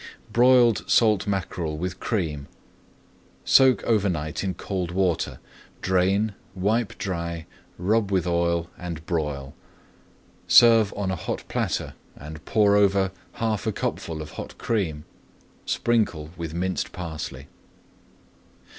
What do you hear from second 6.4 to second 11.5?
wipe dry, rub with oil, and broil. Serve on a hot